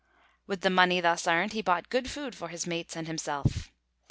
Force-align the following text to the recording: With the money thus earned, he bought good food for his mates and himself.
With 0.47 0.61
the 0.61 0.71
money 0.71 0.99
thus 0.99 1.27
earned, 1.27 1.53
he 1.53 1.61
bought 1.61 1.89
good 1.91 2.09
food 2.09 2.33
for 2.33 2.47
his 2.47 2.65
mates 2.65 2.95
and 2.95 3.05
himself. 3.05 3.71